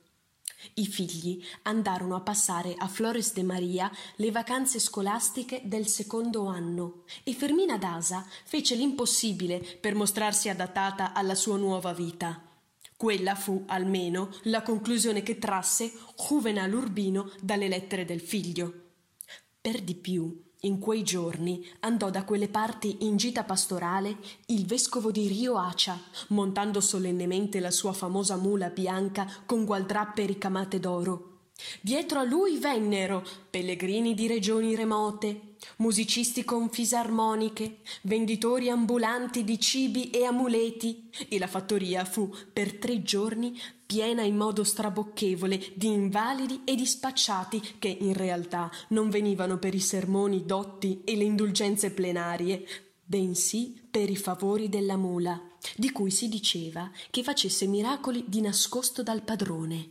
I 0.75 0.87
figli 0.87 1.45
andarono 1.65 2.17
a 2.17 2.21
passare 2.21 2.75
a 2.75 2.89
Flores 2.89 3.35
de 3.35 3.43
Maria 3.43 3.91
le 4.17 4.31
vacanze 4.31 4.79
scolastiche 4.79 5.61
del 5.65 5.87
secondo 5.89 6.47
anno 6.47 7.03
e 7.23 7.35
Fermina 7.35 7.77
Dasa 7.77 8.27
fece 8.45 8.75
l'impossibile 8.75 9.59
per 9.79 9.95
mostrarsi 9.95 10.49
adattata 10.49 11.13
alla 11.13 11.35
sua 11.35 11.59
nuova 11.59 11.93
vita. 11.93 12.48
Quella 12.99 13.37
fu, 13.37 13.63
almeno, 13.69 14.29
la 14.43 14.63
conclusione 14.63 15.23
che 15.23 15.39
trasse 15.39 15.93
Juvenal 16.17 16.73
Urbino 16.73 17.31
dalle 17.41 17.69
lettere 17.69 18.05
del 18.05 18.21
figlio. 18.21 18.73
Per 19.61 19.83
di 19.83 19.95
più, 19.95 20.43
in 20.63 20.81
quei 20.81 21.05
giorni 21.05 21.65
andò 21.83 22.11
da 22.11 22.25
quelle 22.25 22.49
parti 22.49 23.07
in 23.07 23.17
gita 23.17 23.45
pastorale 23.45 24.17
il 24.47 24.67
vescovo 24.67 25.13
di 25.13 25.29
Rio 25.29 25.59
Acia, 25.59 25.97
montando 26.31 26.81
solennemente 26.81 27.61
la 27.61 27.71
sua 27.71 27.93
famosa 27.93 28.35
mula 28.35 28.69
bianca 28.71 29.31
con 29.47 29.65
gualdrappe 29.65 30.27
ricamate 30.27 30.81
d'oro. 30.81 31.38
Dietro 31.81 32.21
a 32.21 32.25
lui 32.25 32.59
vennero 32.59 33.27
pellegrini 33.51 34.15
di 34.15 34.27
regioni 34.27 34.75
remote, 34.75 35.55
musicisti 35.77 36.45
con 36.45 36.71
fisarmoniche, 36.71 37.79
venditori 38.03 38.69
ambulanti 38.69 39.45
di 39.45 39.59
cibi 39.59 40.11
e 40.11 40.25
amuleti, 40.25 41.11
e 41.29 41.39
la 41.39 41.47
fattoria 41.47 42.05
fu 42.05 42.33
per 42.53 42.79
tre 42.79 43.03
giorni 43.03 43.59
piena 43.85 44.23
in 44.23 44.37
modo 44.37 44.65
strabocchevole 44.65 45.73
di 45.75 45.87
invalidi 45.87 46.63
e 46.65 46.75
di 46.75 46.87
spacciati 46.87 47.61
che 47.79 47.89
in 47.89 48.13
realtà 48.13 48.71
non 48.89 49.09
venivano 49.09 49.59
per 49.59 49.75
i 49.75 49.81
sermoni 49.81 50.45
dotti 50.45 51.03
e 51.05 51.17
le 51.17 51.25
indulgenze 51.25 51.91
plenarie, 51.93 52.67
bensì 53.05 53.81
per 53.91 54.11
i 54.11 54.17
favori 54.17 54.69
della 54.69 54.97
mula, 54.97 55.41
di 55.75 55.91
cui 55.91 56.11
si 56.11 56.29
diceva 56.29 56.91
che 57.11 57.23
facesse 57.23 57.67
miracoli 57.67 58.25
di 58.27 58.41
nascosto 58.41 59.03
dal 59.03 59.23
padrone. 59.23 59.89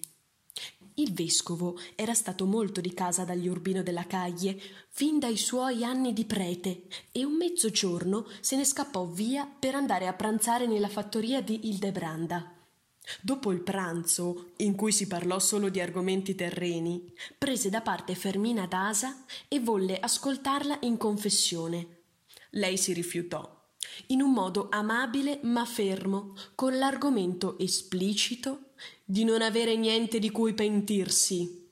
Il 0.99 1.13
vescovo 1.13 1.77
era 1.93 2.15
stato 2.15 2.45
molto 2.45 2.81
di 2.81 2.91
casa 2.91 3.23
dagli 3.23 3.47
Urbino 3.47 3.83
della 3.83 4.07
Caglie 4.07 4.59
fin 4.89 5.19
dai 5.19 5.37
suoi 5.37 5.83
anni 5.83 6.11
di 6.11 6.25
prete 6.25 6.87
e 7.11 7.23
un 7.23 7.33
mezzogiorno 7.33 8.25
se 8.39 8.55
ne 8.55 8.65
scappò 8.65 9.05
via 9.05 9.45
per 9.45 9.75
andare 9.75 10.07
a 10.07 10.13
pranzare 10.13 10.65
nella 10.65 10.89
fattoria 10.89 11.39
di 11.39 11.69
Ildebranda. 11.69 12.51
Dopo 13.21 13.51
il 13.51 13.61
pranzo, 13.61 14.53
in 14.57 14.73
cui 14.73 14.91
si 14.91 15.05
parlò 15.05 15.37
solo 15.37 15.69
di 15.69 15.79
argomenti 15.79 16.33
terreni, 16.33 17.13
prese 17.37 17.69
da 17.69 17.81
parte 17.81 18.15
Fermina 18.15 18.65
d'Asa 18.65 19.23
e 19.47 19.59
volle 19.59 19.99
ascoltarla 19.99 20.79
in 20.81 20.97
confessione. 20.97 21.87
Lei 22.49 22.75
si 22.75 22.91
rifiutò 22.93 23.56
in 24.07 24.21
un 24.21 24.31
modo 24.31 24.67
amabile 24.69 25.39
ma 25.43 25.65
fermo, 25.65 26.33
con 26.55 26.77
l'argomento 26.77 27.57
esplicito 27.59 28.71
di 29.03 29.23
non 29.23 29.41
avere 29.41 29.75
niente 29.75 30.19
di 30.19 30.29
cui 30.29 30.53
pentirsi. 30.53 31.65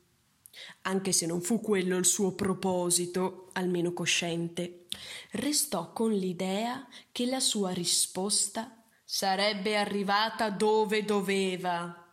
Anche 0.83 1.11
se 1.11 1.25
non 1.25 1.41
fu 1.41 1.59
quello 1.61 1.97
il 1.97 2.05
suo 2.05 2.33
proposito, 2.33 3.49
almeno 3.53 3.93
cosciente, 3.93 4.85
restò 5.31 5.91
con 5.91 6.11
l'idea 6.11 6.87
che 7.11 7.25
la 7.25 7.39
sua 7.39 7.71
risposta 7.71 8.83
sarebbe 9.03 9.77
arrivata 9.77 10.49
dove 10.49 11.03
doveva. 11.03 12.03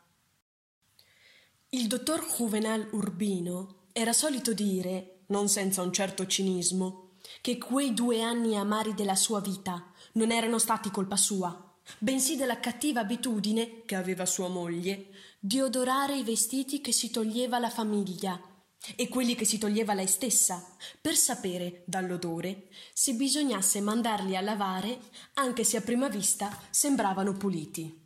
Il 1.70 1.86
dottor 1.86 2.26
Juvenal 2.36 2.88
Urbino 2.92 3.86
era 3.92 4.12
solito 4.12 4.52
dire, 4.52 5.20
non 5.26 5.48
senza 5.48 5.82
un 5.82 5.92
certo 5.92 6.26
cinismo, 6.26 7.12
che 7.40 7.58
quei 7.58 7.94
due 7.94 8.22
anni 8.22 8.56
amari 8.56 8.94
della 8.94 9.14
sua 9.14 9.40
vita 9.40 9.91
non 10.12 10.30
erano 10.30 10.58
stati 10.58 10.90
colpa 10.90 11.16
sua, 11.16 11.74
bensì 11.98 12.36
della 12.36 12.60
cattiva 12.60 13.00
abitudine 13.00 13.82
che 13.84 13.94
aveva 13.94 14.26
sua 14.26 14.48
moglie 14.48 15.08
di 15.38 15.60
odorare 15.60 16.16
i 16.16 16.22
vestiti 16.22 16.80
che 16.80 16.92
si 16.92 17.10
toglieva 17.10 17.58
la 17.58 17.70
famiglia 17.70 18.40
e 18.96 19.08
quelli 19.08 19.34
che 19.34 19.44
si 19.44 19.58
toglieva 19.58 19.94
lei 19.94 20.08
stessa, 20.08 20.64
per 21.00 21.16
sapere 21.16 21.82
dall'odore 21.86 22.68
se 22.92 23.14
bisognasse 23.14 23.80
mandarli 23.80 24.36
a 24.36 24.40
lavare 24.40 25.00
anche 25.34 25.64
se 25.64 25.76
a 25.76 25.80
prima 25.80 26.08
vista 26.08 26.56
sembravano 26.70 27.32
puliti. 27.32 28.00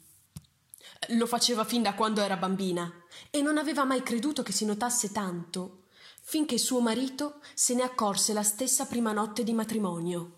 Lo 1.11 1.27
faceva 1.27 1.65
fin 1.65 1.83
da 1.83 1.95
quando 1.95 2.21
era 2.21 2.37
bambina 2.37 2.91
e 3.31 3.41
non 3.41 3.59
aveva 3.59 3.85
mai 3.85 4.03
creduto 4.03 4.43
che 4.43 4.53
si 4.53 4.65
notasse 4.65 5.13
tanto 5.13 5.85
finché 6.29 6.59
suo 6.59 6.81
marito 6.81 7.41
se 7.55 7.75
ne 7.75 7.83
accorse 7.83 8.33
la 8.33 8.43
stessa 8.43 8.87
prima 8.87 9.13
notte 9.13 9.45
di 9.45 9.53
matrimonio. 9.53 10.36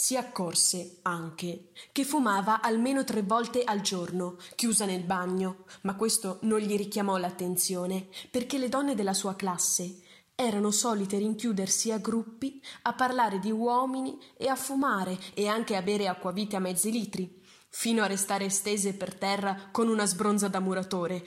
Si 0.00 0.16
accorse 0.16 1.00
anche 1.02 1.72
che 1.92 2.04
fumava 2.04 2.62
almeno 2.62 3.04
tre 3.04 3.20
volte 3.20 3.64
al 3.64 3.82
giorno, 3.82 4.38
chiusa 4.54 4.86
nel 4.86 5.02
bagno, 5.02 5.66
ma 5.82 5.94
questo 5.94 6.38
non 6.44 6.58
gli 6.58 6.74
richiamò 6.74 7.18
l'attenzione, 7.18 8.08
perché 8.30 8.56
le 8.56 8.70
donne 8.70 8.94
della 8.94 9.12
sua 9.12 9.36
classe 9.36 9.98
erano 10.34 10.70
solite 10.70 11.18
rinchiudersi 11.18 11.92
a 11.92 11.98
gruppi 11.98 12.62
a 12.84 12.94
parlare 12.94 13.40
di 13.40 13.50
uomini 13.50 14.18
e 14.38 14.48
a 14.48 14.56
fumare 14.56 15.18
e 15.34 15.48
anche 15.48 15.76
a 15.76 15.82
bere 15.82 16.08
acquavite 16.08 16.56
a 16.56 16.60
mezzi 16.60 16.90
litri, 16.90 17.38
fino 17.68 18.02
a 18.02 18.06
restare 18.06 18.48
stese 18.48 18.94
per 18.94 19.14
terra 19.14 19.68
con 19.70 19.86
una 19.88 20.06
sbronza 20.06 20.48
da 20.48 20.60
muratore. 20.60 21.22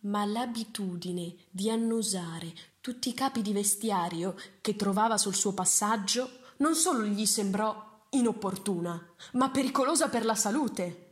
Ma 0.00 0.26
l'abitudine 0.26 1.36
di 1.48 1.70
annusare 1.70 2.52
tutti 2.82 3.08
i 3.08 3.14
capi 3.14 3.40
di 3.40 3.54
vestiario 3.54 4.36
che 4.60 4.76
trovava 4.76 5.16
sul 5.16 5.34
suo 5.34 5.54
passaggio 5.54 6.28
non 6.58 6.74
solo 6.74 7.04
gli 7.04 7.24
sembrò 7.24 7.88
inopportuna, 8.10 9.14
ma 9.32 9.50
pericolosa 9.50 10.08
per 10.08 10.24
la 10.24 10.34
salute. 10.34 11.06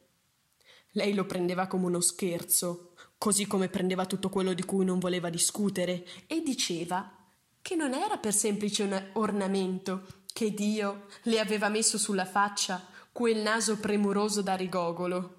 Lei 0.93 1.15
lo 1.15 1.27
prendeva 1.27 1.67
come 1.67 1.87
uno 1.87 2.01
scherzo, 2.01 2.93
così 3.19 3.47
come 3.47 3.69
prendeva 3.69 4.07
tutto 4.07 4.29
quello 4.29 4.53
di 4.53 4.65
cui 4.65 4.85
non 4.85 4.99
voleva 4.99 5.31
discutere, 5.31 6.07
e 6.27 6.43
diceva 6.43 7.13
che 7.61 7.75
non 7.75 7.93
era 7.95 8.17
per 8.17 8.33
semplice 8.33 9.11
ornamento 9.15 10.07
che 10.33 10.53
Dio 10.55 11.07
le 11.23 11.41
aveva 11.41 11.69
messo 11.69 11.99
sulla 11.99 12.25
faccia 12.25 12.87
quel 13.13 13.39
naso 13.39 13.79
premuroso 13.79 14.43
da 14.43 14.55
rigogolo. 14.55 15.35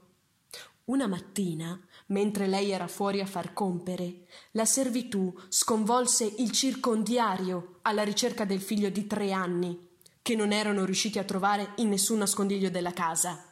Una 0.86 1.08
mattina 1.08 1.80
Mentre 2.10 2.48
lei 2.48 2.72
era 2.72 2.88
fuori 2.88 3.22
a 3.22 3.26
far 3.26 3.54
compere, 3.54 4.26
la 4.52 4.66
servitù 4.66 5.32
sconvolse 5.48 6.26
il 6.26 6.52
circondiario 6.52 7.78
alla 7.84 8.02
ricerca 8.02 8.46
del 8.46 8.62
figlio 8.62 8.90
di 8.90 9.06
tre 9.06 9.32
anni, 9.32 9.89
che 10.30 10.36
non 10.36 10.52
erano 10.52 10.86
riusciti 10.86 11.18
a 11.18 11.24
trovare 11.24 11.72
in 11.78 11.90
nessun 11.90 12.20
nascondiglio 12.20 12.70
della 12.70 12.94
casa. 12.94 13.44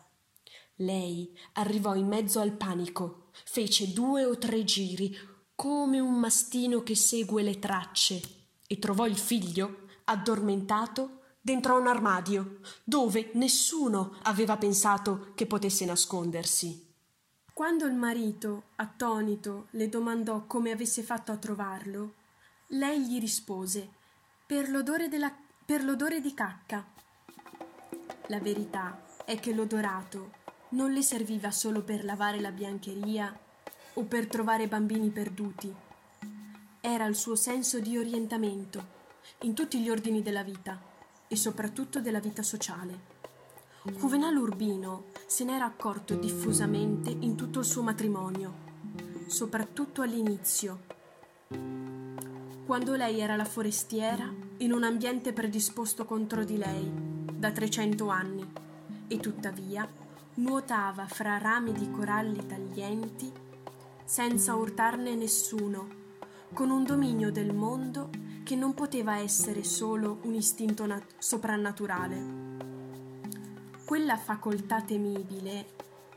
Lei 0.76 1.36
arrivò 1.54 1.96
in 1.96 2.06
mezzo 2.06 2.40
al 2.40 2.52
panico, 2.52 3.32
fece 3.46 3.94
due 3.94 4.26
o 4.26 4.38
tre 4.38 4.64
giri, 4.64 5.18
come 5.56 6.00
un 6.00 6.20
mastino 6.20 6.84
che 6.84 6.96
segue 6.96 7.42
le 7.42 7.58
tracce, 7.58 8.22
e 8.68 8.78
trovò 8.78 9.08
il 9.08 9.18
figlio, 9.18 9.88
addormentato, 10.04 11.22
dentro 11.42 11.80
un 11.80 11.88
armadio, 11.88 12.60
dove 12.84 13.32
nessuno 13.34 14.16
aveva 14.22 14.56
pensato 14.58 15.32
che 15.34 15.48
potesse 15.48 15.84
nascondersi. 15.84 16.94
Quando 17.54 17.88
il 17.88 17.96
marito, 17.96 18.66
attonito, 18.76 19.66
le 19.72 19.90
domandò 19.90 20.46
come 20.46 20.70
avesse 20.70 21.02
fatto 21.02 21.32
a 21.32 21.38
trovarlo, 21.38 22.14
lei 22.68 23.02
gli 23.04 23.20
rispose 23.20 23.96
per 24.46 24.70
l'odore, 24.70 25.10
della, 25.10 25.36
per 25.68 25.84
l'odore 25.84 26.22
di 26.22 26.34
cacca. 26.34 26.82
La 28.28 28.40
verità 28.40 29.04
è 29.26 29.38
che 29.38 29.54
l'odorato 29.54 30.32
non 30.70 30.94
le 30.94 31.02
serviva 31.02 31.52
solo 31.52 31.84
per 31.84 32.06
lavare 32.06 32.40
la 32.40 32.52
biancheria 32.52 33.38
o 33.96 34.04
per 34.04 34.28
trovare 34.28 34.70
bambini 34.70 35.10
perduti. 35.10 35.76
Era 36.80 37.04
il 37.04 37.18
suo 37.18 37.36
senso 37.36 37.82
di 37.82 37.98
orientamento 37.98 38.82
in 39.42 39.54
tutti 39.54 39.82
gli 39.82 39.90
ordini 39.90 40.22
della 40.22 40.42
vita 40.42 40.82
e 41.28 41.36
soprattutto 41.36 42.00
della 42.00 42.22
vita 42.22 42.44
sociale. 42.44 43.16
Juvenal 43.84 44.38
Urbino 44.38 45.08
se 45.26 45.44
n'era 45.44 45.66
accorto 45.66 46.16
diffusamente 46.16 47.10
in 47.10 47.36
tutto 47.36 47.60
il 47.60 47.66
suo 47.66 47.84
matrimonio, 47.84 48.54
soprattutto 49.28 50.02
all'inizio, 50.02 50.86
quando 52.68 52.98
lei 52.98 53.22
era 53.22 53.38
la 53.38 53.46
forestiera 53.46 54.30
in 54.58 54.74
un 54.74 54.84
ambiente 54.84 55.32
predisposto 55.32 56.04
contro 56.04 56.44
di 56.44 56.58
lei 56.58 56.92
da 57.32 57.50
300 57.50 58.10
anni 58.10 58.46
e 59.08 59.18
tuttavia 59.22 59.88
nuotava 60.34 61.08
fra 61.08 61.38
rami 61.38 61.72
di 61.72 61.90
coralli 61.90 62.46
taglienti 62.46 63.32
senza 64.04 64.54
urtarne 64.56 65.16
nessuno, 65.16 65.88
con 66.52 66.70
un 66.70 66.84
dominio 66.84 67.32
del 67.32 67.54
mondo 67.54 68.10
che 68.44 68.58
non 68.58 68.74
poteva 68.74 69.18
essere 69.18 69.64
solo 69.64 70.20
un 70.24 70.34
istinto 70.34 70.86
nat- 70.86 71.16
soprannaturale. 71.20 72.26
Quella 73.86 74.18
facoltà 74.18 74.82
temibile, 74.82 75.68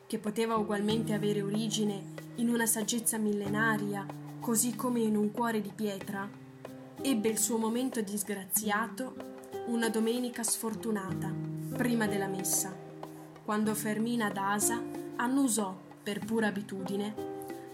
che 0.08 0.18
poteva 0.18 0.56
ugualmente 0.56 1.12
avere 1.12 1.42
origine 1.42 2.02
in 2.36 2.48
una 2.48 2.66
saggezza 2.66 3.18
millenaria, 3.18 4.04
così 4.40 4.74
come 4.74 4.98
in 4.98 5.14
un 5.14 5.30
cuore 5.30 5.60
di 5.60 5.70
pietra, 5.72 6.39
ebbe 7.02 7.28
il 7.28 7.38
suo 7.38 7.56
momento 7.58 8.00
disgraziato 8.00 9.14
una 9.66 9.88
domenica 9.88 10.42
sfortunata, 10.42 11.32
prima 11.76 12.06
della 12.06 12.26
messa 12.26 12.88
quando 13.50 13.74
Fermina 13.74 14.30
d'Asa 14.30 14.80
annusò, 15.16 15.76
per 16.04 16.24
pura 16.24 16.46
abitudine, 16.46 17.14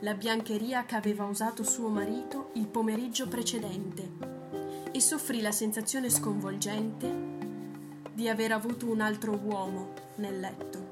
la 0.01 0.15
biancheria 0.15 0.87
che 0.87 0.95
aveva 0.95 1.25
usato 1.25 1.65
suo 1.65 1.89
marito 1.89 2.49
il 2.55 2.67
pomeriggio 2.67 3.29
precedente 3.29 4.09
e 4.91 4.99
soffrì 5.01 5.43
la 5.43 5.53
sensazione 5.53 6.09
sconvolgente 6.09 7.13
di 8.11 8.27
aver 8.27 8.53
avuto 8.53 8.87
un 8.87 9.03
altro 9.03 9.39
uomo 9.39 9.93
nel 10.15 10.41
letto. 10.41 10.89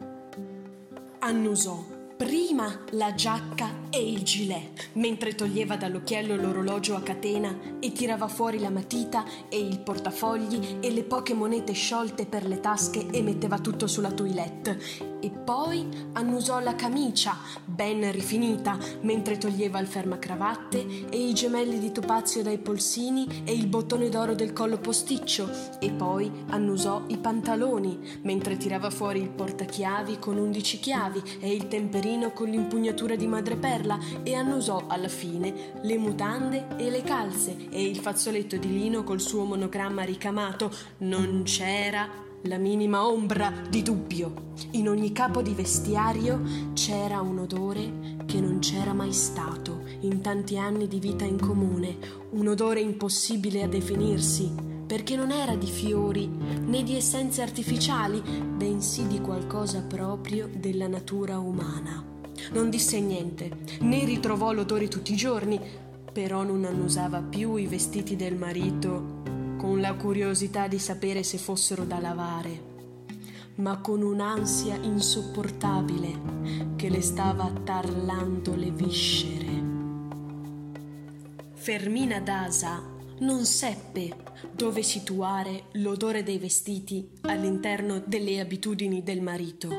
Annusò 1.21 1.83
prima 2.25 2.75
la 2.93 3.14
giacca 3.14 3.88
e 3.90 4.02
il 4.11 4.23
gilet, 4.23 4.93
mentre 4.95 5.35
toglieva 5.35 5.76
dall'occhiello 5.76 6.37
l'orologio 6.37 6.97
a 6.97 7.02
catena 7.02 7.54
e 7.78 7.93
tirava 7.93 8.28
fuori 8.28 8.59
la 8.61 8.71
matita 8.71 9.26
e 9.50 9.59
il 9.59 9.78
portafogli 9.81 10.78
e 10.81 10.90
le 10.90 11.02
poche 11.02 11.35
monete 11.35 11.75
sciolte 11.75 12.25
per 12.25 12.47
le 12.47 12.61
tasche 12.61 13.11
e 13.11 13.21
metteva 13.21 13.59
tutto 13.59 13.87
sulla 13.87 14.11
toilette 14.11 15.13
e 15.25 15.31
poi 15.31 15.88
annusò 16.12 16.61
la 16.61 16.75
camicia, 16.75 17.35
ben 17.64 18.12
rifinita, 18.12 18.76
mentre 19.00 19.38
toglieva 19.38 19.78
il 19.78 19.87
fermacravatte 19.87 21.09
e 21.09 21.28
i 21.28 21.33
gemelli 21.33 21.78
di 21.78 21.93
topazio 21.93 22.43
dai 22.43 22.59
polsini 22.59 23.43
e 23.45 23.54
il 23.54 23.66
bottone 23.66 24.11
d'oro 24.11 24.35
del 24.35 24.52
collo 24.52 24.76
posticcio, 24.76 25.49
e 25.81 25.90
poi 25.93 26.31
annusò 26.50 27.04
i 27.07 27.16
pantaloni, 27.16 28.19
mentre 28.21 28.59
tirava 28.59 28.90
fuori 28.90 29.23
il 29.23 29.31
portachiavi 29.31 30.19
con 30.19 30.37
undici 30.37 30.78
chiavi 30.78 31.23
e 31.41 31.54
il 31.54 31.69
temperino 31.69 32.32
con 32.32 32.50
l'impugnatura 32.50 33.17
di 33.17 33.26
madreperla, 33.26 33.99
e 34.23 34.34
annusò 34.34 34.84
alla 34.89 35.08
fine 35.08 35.73
le 35.80 35.97
mutande 35.97 36.67
e 36.76 36.91
le 36.91 37.02
calze 37.02 37.71
e 37.71 37.82
il 37.82 37.97
fazzoletto 37.97 38.58
di 38.58 38.69
lino 38.69 39.04
col 39.04 39.23
suo 39.23 39.45
monogramma 39.45 40.02
ricamato. 40.02 40.71
Non 40.99 41.45
c'era 41.45 42.24
la 42.47 42.59
minima 42.59 43.07
ombra 43.07 43.52
di 43.71 43.83
dubbio. 43.83 44.52
In 44.73 44.89
ogni 44.89 45.13
capo 45.13 45.41
di 45.41 45.54
vestiario 45.54 46.43
c'era 46.75 47.21
un 47.21 47.39
odore 47.39 48.17
che 48.26 48.39
non 48.41 48.59
c'era 48.59 48.93
mai 48.93 49.13
stato 49.13 49.83
in 50.00 50.21
tanti 50.21 50.59
anni 50.59 50.87
di 50.87 50.99
vita 50.99 51.25
in 51.25 51.41
comune, 51.41 51.97
un 52.30 52.47
odore 52.49 52.80
impossibile 52.80 53.63
a 53.63 53.69
definirsi, 53.69 54.52
perché 54.87 55.17
non 55.17 55.30
era 55.30 55.57
di 55.57 55.67
fiori 55.67 56.26
né 56.26 56.83
di 56.83 56.97
essenze 56.97 57.41
artificiali, 57.41 58.21
bensì 58.21 59.07
di 59.07 59.21
qualcosa 59.21 59.80
proprio 59.80 60.49
della 60.54 60.87
natura 60.87 61.39
umana. 61.39 62.04
Non 62.52 62.69
disse 62.69 63.00
niente, 63.00 63.50
né 63.80 64.04
ritrovò 64.04 64.52
l'odore 64.52 64.89
tutti 64.89 65.13
i 65.13 65.17
giorni, 65.17 65.59
però 66.13 66.43
non 66.43 66.65
annusava 66.65 67.23
più 67.23 67.57
i 67.57 67.67
vestiti 67.67 68.17
del 68.17 68.37
marito 68.37 69.33
con 69.56 69.80
la 69.80 69.95
curiosità 69.95 70.67
di 70.67 70.78
sapere 70.78 71.23
se 71.23 71.38
fossero 71.38 71.84
da 71.84 71.99
lavare, 72.00 72.73
ma 73.56 73.78
con 73.78 74.02
un'ansia 74.02 74.76
insopportabile 74.76 76.73
che 76.76 76.88
le 76.88 77.00
stava 77.00 77.50
tarlando 77.64 78.54
le 78.54 78.71
viscere. 78.71 79.62
Fermina 81.52 82.21
Dasa 82.21 82.82
non 83.21 83.45
seppe 83.45 84.17
dove 84.52 84.82
situare 84.82 85.64
l'odore 85.73 86.23
dei 86.23 86.38
vestiti 86.38 87.08
all'interno 87.23 88.02
delle 88.04 88.40
abitudini 88.40 89.02
del 89.02 89.21
marito. 89.21 89.71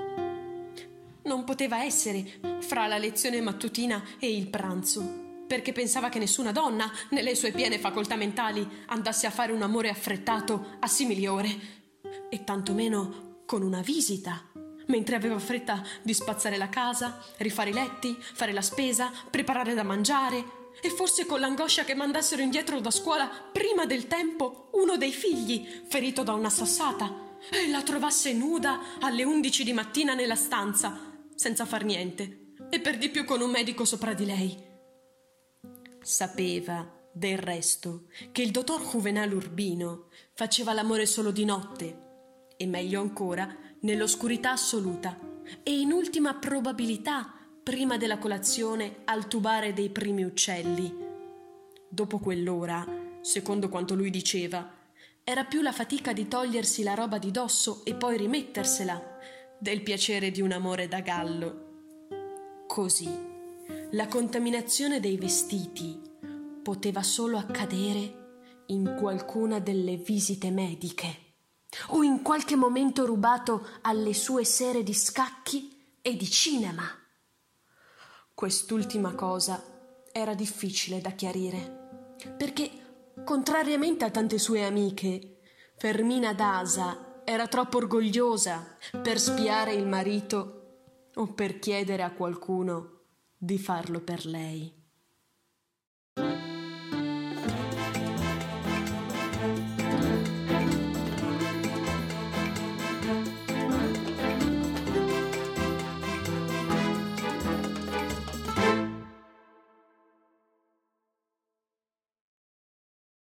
Non 1.24 1.44
poteva 1.44 1.84
essere 1.84 2.24
fra 2.60 2.88
la 2.88 2.98
lezione 2.98 3.42
mattutina 3.42 4.02
e 4.20 4.36
il 4.36 4.48
pranzo 4.48 5.25
perché 5.48 5.72
pensava 5.72 6.10
che 6.10 6.20
nessuna 6.20 6.52
donna, 6.52 6.92
nelle 7.10 7.36
sue 7.36 7.52
piene 7.52 7.80
facoltà 7.80 8.16
mentali, 8.16 8.68
andasse 8.88 9.28
a 9.28 9.32
fare 9.32 9.52
un 9.52 9.62
amore 9.62 9.90
affrettato 9.90 10.78
a 10.80 10.88
simili 10.88 11.28
ore, 11.28 11.84
e 12.30 12.44
tantomeno 12.44 13.44
con 13.46 13.62
una 13.62 13.82
visita, 13.82 14.44
mentre 14.88 15.16
aveva 15.16 15.40
fretta 15.40 15.84
di 16.02 16.14
spazzare 16.14 16.58
la 16.58 16.70
casa, 16.70 17.24
rifare 17.38 17.70
i 17.70 17.74
letti, 17.74 18.16
fare 18.20 18.54
la 18.54 18.62
spesa, 18.62 19.12
preparare 19.30 19.74
da 19.74 19.84
mangiare, 19.84 20.64
e 20.82 20.90
forse 20.90 21.26
con 21.26 21.40
l'angoscia 21.40 21.86
che 21.86 21.96
mandassero 21.96 22.42
indietro 22.42 22.80
da 22.80 22.92
scuola 22.92 23.28
prima 23.28 23.86
del 23.86 24.08
tempo 24.08 24.70
uno 24.74 24.98
dei 24.98 25.12
figli, 25.12 25.84
ferito 25.88 26.24
da 26.24 26.34
una 26.34 26.50
sassata, 26.50 27.38
e 27.50 27.70
la 27.70 27.82
trovasse 27.82 28.34
nuda 28.34 28.80
alle 29.00 29.24
undici 29.24 29.64
di 29.64 29.74
mattina 29.74 30.14
nella 30.14 30.36
stanza, 30.36 31.14
senza 31.36 31.66
far 31.66 31.84
niente, 31.84 32.54
e 32.70 32.80
per 32.80 32.98
di 32.98 33.10
più 33.10 33.24
con 33.24 33.42
un 33.42 33.52
medico 33.52 33.86
sopra 33.86 34.14
di 34.14 34.26
lei. 34.26 34.74
Sapeva, 36.06 36.88
del 37.12 37.40
resto, 37.40 38.04
che 38.32 38.44
il 38.44 38.52
dottor 38.52 38.80
Juvenal 38.80 39.34
Urbino 39.34 40.10
faceva 40.34 40.72
l'amore 40.72 41.08
solo 41.08 41.32
di 41.32 41.46
notte, 41.46 42.02
e 42.58 42.68
meglio 42.68 43.02
ancora, 43.02 43.52
nell'oscurità 43.80 44.52
assoluta, 44.52 45.18
e 45.64 45.80
in 45.80 45.92
ultima 45.92 46.36
probabilità 46.36 47.34
prima 47.64 47.98
della 47.98 48.20
colazione 48.20 48.98
al 49.06 49.28
tubare 49.28 49.74
dei 49.74 49.90
primi 49.90 50.24
uccelli. 50.24 50.96
Dopo 51.90 52.20
quell'ora, 52.20 52.86
secondo 53.22 53.68
quanto 53.68 53.96
lui 53.96 54.12
diceva, 54.12 54.78
era 55.24 55.44
più 55.46 55.64
la 55.64 55.72
fatica 55.72 56.14
di 56.14 56.28
togliersi 56.28 56.84
la 56.84 56.94
roba 56.94 57.18
di 57.18 57.32
dosso 57.32 57.84
e 57.84 57.96
poi 57.96 58.16
rimettersela, 58.18 59.18
del 59.58 59.82
piacere 59.82 60.30
di 60.30 60.42
un 60.42 60.52
amore 60.52 60.88
da 60.88 61.00
gallo. 61.00 62.66
Così 62.68 63.34
la 63.92 64.08
contaminazione 64.08 65.00
dei 65.00 65.18
vestiti 65.18 66.02
poteva 66.62 67.04
solo 67.04 67.38
accadere 67.38 68.24
in 68.68 68.96
qualcuna 69.00 69.60
delle 69.60 69.98
visite 69.98 70.50
mediche 70.50 71.24
o 71.90 72.02
in 72.04 72.22
qualche 72.22 72.56
momento 72.56 73.06
rubato 73.06 73.68
alle 73.82 74.14
sue 74.14 74.44
sere 74.44 74.82
di 74.82 74.94
scacchi 74.94 75.98
e 76.02 76.16
di 76.16 76.30
cinema. 76.30 76.84
Quest'ultima 78.34 79.14
cosa 79.14 79.64
era 80.12 80.34
difficile 80.34 81.00
da 81.00 81.12
chiarire, 81.12 82.16
perché, 82.38 82.72
contrariamente 83.24 84.04
a 84.04 84.10
tante 84.10 84.40
sue 84.40 84.66
amiche, 84.66 85.40
Fermina 85.78 86.34
Dasa 86.34 87.22
era 87.24 87.48
troppo 87.48 87.78
orgogliosa 87.78 88.78
per 89.02 89.20
spiare 89.20 89.74
il 89.74 89.86
marito 89.86 90.80
o 91.14 91.28
per 91.28 91.60
chiedere 91.60 92.04
a 92.04 92.12
qualcuno 92.12 92.95
di 93.46 93.60
farlo 93.60 94.02
per 94.02 94.26
lei. 94.26 94.74